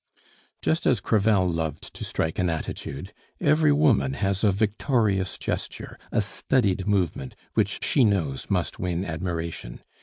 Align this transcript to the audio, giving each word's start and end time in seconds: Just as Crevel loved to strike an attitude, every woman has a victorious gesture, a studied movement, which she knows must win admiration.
Just 0.63 0.87
as 0.87 0.99
Crevel 0.99 1.47
loved 1.47 1.93
to 1.93 2.03
strike 2.03 2.39
an 2.39 2.49
attitude, 2.49 3.13
every 3.39 3.71
woman 3.71 4.13
has 4.13 4.43
a 4.43 4.49
victorious 4.49 5.37
gesture, 5.37 5.95
a 6.11 6.21
studied 6.21 6.87
movement, 6.87 7.35
which 7.53 7.83
she 7.83 8.03
knows 8.03 8.49
must 8.49 8.79
win 8.79 9.05
admiration. 9.05 9.83